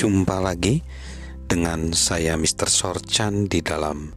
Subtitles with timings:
[0.00, 0.80] Jumpa lagi
[1.44, 2.72] dengan saya Mr.
[2.72, 4.08] Sorchan di dalam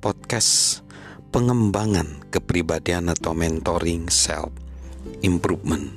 [0.00, 0.80] podcast
[1.28, 4.48] pengembangan kepribadian atau mentoring self
[5.20, 5.92] improvement.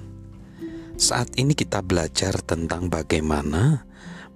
[1.00, 3.88] Saat ini kita belajar tentang bagaimana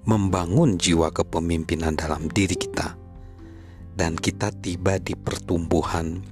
[0.07, 2.95] membangun jiwa kepemimpinan dalam diri kita.
[3.99, 6.23] Dan kita tiba di pertumbuhan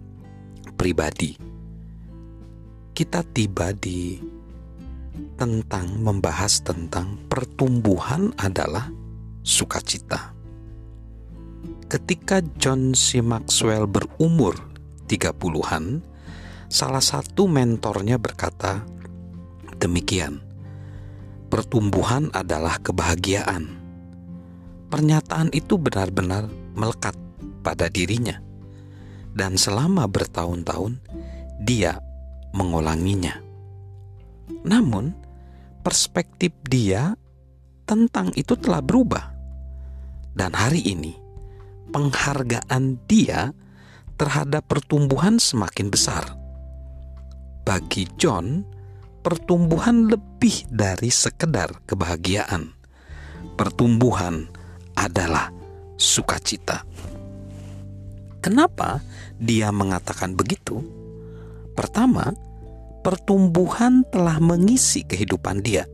[0.80, 1.36] pribadi.
[2.96, 4.16] Kita tiba di
[5.42, 8.94] tentang membahas tentang pertumbuhan adalah
[9.42, 10.38] sukacita.
[11.90, 13.26] Ketika John C.
[13.26, 14.54] Maxwell berumur
[15.10, 16.06] 30-an,
[16.70, 18.86] salah satu mentornya berkata
[19.82, 20.46] demikian,
[21.50, 23.66] pertumbuhan adalah kebahagiaan.
[24.94, 27.18] Pernyataan itu benar-benar melekat
[27.66, 28.38] pada dirinya.
[29.34, 31.02] Dan selama bertahun-tahun,
[31.66, 31.98] dia
[32.54, 33.42] mengulanginya.
[34.62, 35.31] Namun,
[35.82, 37.18] perspektif dia
[37.86, 39.34] tentang itu telah berubah.
[40.32, 41.12] Dan hari ini,
[41.92, 43.52] penghargaan dia
[44.16, 46.24] terhadap pertumbuhan semakin besar.
[47.68, 48.64] Bagi John,
[49.22, 52.72] pertumbuhan lebih dari sekedar kebahagiaan.
[53.60, 54.48] Pertumbuhan
[54.96, 55.52] adalah
[56.00, 56.86] sukacita.
[58.42, 59.06] Kenapa
[59.38, 60.82] dia mengatakan begitu?
[61.78, 62.34] Pertama,
[63.02, 65.86] pertumbuhan telah mengisi kehidupan dia.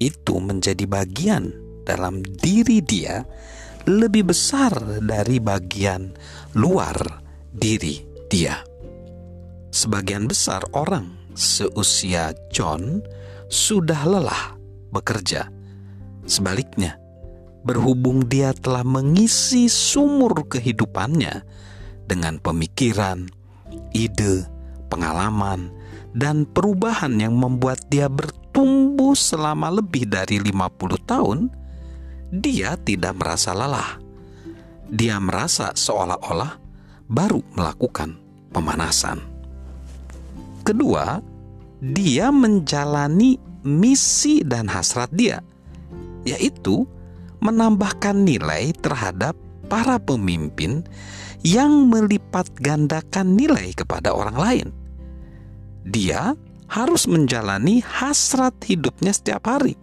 [0.00, 1.52] Itu menjadi bagian
[1.84, 3.24] dalam diri dia
[3.88, 6.12] lebih besar dari bagian
[6.56, 6.96] luar
[7.50, 8.60] diri dia.
[9.70, 13.00] Sebagian besar orang seusia John
[13.50, 14.58] sudah lelah
[14.94, 15.48] bekerja.
[16.26, 17.00] Sebaliknya,
[17.66, 21.42] berhubung dia telah mengisi sumur kehidupannya
[22.06, 23.26] dengan pemikiran,
[23.94, 24.46] ide,
[24.90, 25.70] pengalaman,
[26.14, 31.38] dan perubahan yang membuat dia bertumbuh selama lebih dari 50 tahun,
[32.34, 33.98] dia tidak merasa lelah.
[34.90, 36.58] Dia merasa seolah-olah
[37.06, 38.18] baru melakukan
[38.50, 39.22] pemanasan.
[40.66, 41.22] Kedua,
[41.78, 45.38] dia menjalani misi dan hasrat dia,
[46.26, 46.86] yaitu
[47.38, 49.38] menambahkan nilai terhadap
[49.70, 50.82] para pemimpin
[51.46, 54.68] yang melipat gandakan nilai kepada orang lain
[55.84, 56.36] dia
[56.70, 59.74] harus menjalani hasrat hidupnya setiap hari,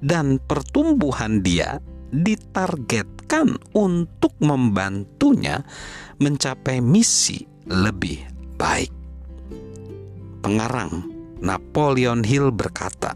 [0.00, 1.78] dan pertumbuhan dia
[2.08, 5.60] ditargetkan untuk membantunya
[6.16, 8.22] mencapai misi lebih
[8.56, 8.92] baik.
[10.40, 11.10] Pengarang
[11.42, 13.12] Napoleon Hill berkata,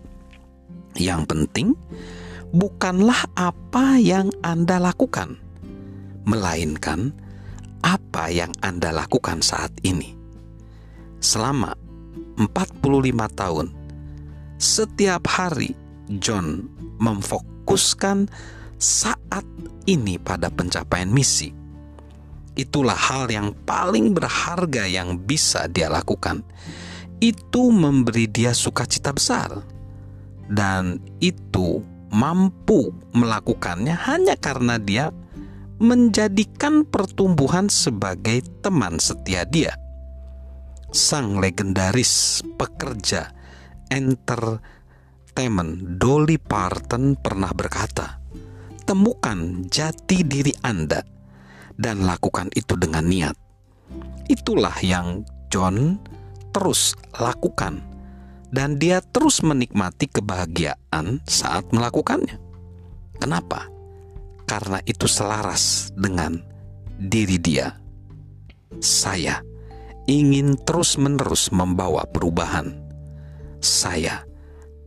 [0.99, 1.69] "Yang penting
[2.53, 5.39] bukanlah apa yang Anda lakukan,
[6.27, 7.15] melainkan
[7.81, 10.13] apa yang Anda lakukan saat ini."
[11.21, 11.73] Selama
[12.41, 12.81] 45
[13.37, 13.67] tahun.
[14.57, 15.77] Setiap hari
[16.21, 16.65] John
[16.97, 18.29] memfokuskan
[18.81, 19.45] saat
[19.85, 21.53] ini pada pencapaian misi.
[22.57, 26.41] Itulah hal yang paling berharga yang bisa dia lakukan.
[27.21, 29.61] Itu memberi dia sukacita besar.
[30.51, 35.15] Dan itu mampu melakukannya hanya karena dia
[35.79, 39.73] menjadikan pertumbuhan sebagai teman setia dia
[40.91, 43.31] sang legendaris pekerja
[43.91, 48.19] entertainment Dolly Parton pernah berkata,
[48.87, 51.03] "Temukan jati diri Anda
[51.75, 53.37] dan lakukan itu dengan niat."
[54.31, 55.99] Itulah yang John
[56.55, 57.83] terus lakukan
[58.51, 62.39] dan dia terus menikmati kebahagiaan saat melakukannya.
[63.19, 63.67] Kenapa?
[64.47, 66.43] Karena itu selaras dengan
[66.99, 67.75] diri dia.
[68.83, 69.39] Saya
[70.09, 72.77] ingin terus-menerus membawa perubahan.
[73.61, 74.25] Saya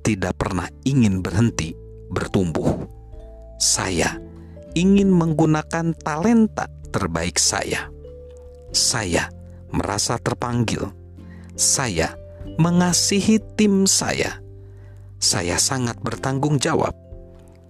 [0.02, 1.78] tidak pernah ingin berhenti
[2.10, 2.86] bertumbuh.
[3.58, 4.20] Saya
[4.74, 7.90] ingin menggunakan talenta terbaik saya.
[8.74, 9.30] Saya
[9.74, 10.90] merasa terpanggil.
[11.54, 12.14] Saya
[12.58, 14.42] mengasihi tim saya.
[15.18, 16.94] Saya sangat bertanggung jawab.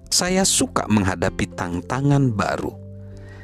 [0.09, 2.73] Saya suka menghadapi tantangan baru.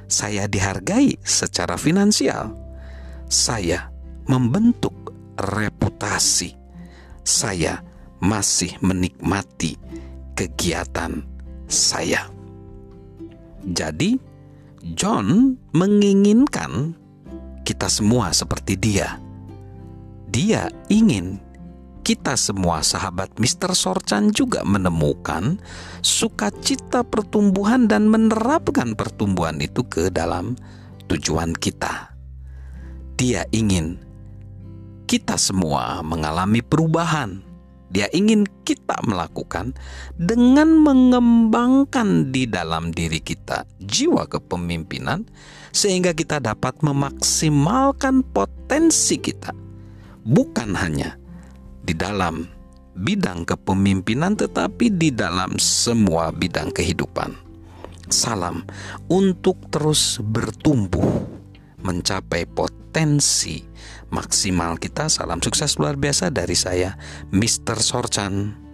[0.09, 2.57] Saya dihargai secara finansial.
[3.29, 3.88] Saya
[4.29, 4.93] membentuk
[5.41, 6.53] reputasi.
[7.25, 7.81] Saya
[8.21, 9.73] masih menikmati
[10.37, 11.25] kegiatan
[11.65, 12.29] saya.
[13.65, 14.15] Jadi,
[14.95, 16.95] John menginginkan
[17.67, 19.19] kita semua seperti dia.
[20.29, 21.41] Dia ingin
[22.05, 23.77] kita semua sahabat Mr.
[23.77, 25.61] Sorchan juga menemukan
[26.01, 30.57] sukacita pertumbuhan dan menerapkan pertumbuhan itu ke dalam
[31.05, 32.09] tujuan kita.
[33.19, 34.08] Dia ingin
[35.09, 37.41] kita semua mengalami perubahan.
[37.89, 39.73] Dia ingin kita melakukan
[40.13, 45.25] dengan mengembangkan di dalam diri kita jiwa kepemimpinan,
[45.73, 49.49] sehingga kita dapat memaksimalkan potensi kita,
[50.21, 51.17] bukan hanya
[51.81, 52.45] di dalam
[52.93, 57.33] bidang kepemimpinan, tetapi di dalam semua bidang kehidupan.
[58.13, 58.61] Salam
[59.09, 61.38] untuk terus bertumbuh,
[61.81, 63.63] mencapai potensi
[64.09, 65.07] maksimal kita.
[65.09, 66.97] Salam sukses luar biasa dari saya,
[67.33, 67.79] Mr.
[67.79, 68.68] Sorchan.